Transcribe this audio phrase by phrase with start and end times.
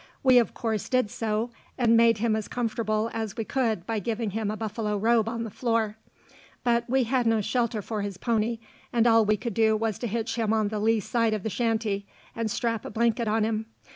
[0.23, 4.31] We of course did so, and made him as comfortable as we could by giving
[4.31, 5.95] him a buffalo robe on the floor.
[6.63, 8.57] But we had no shelter for his pony,
[8.91, 11.51] and all we could do was to hitch him on the lee side of the
[11.51, 13.67] shanty, and strap a blanket on him.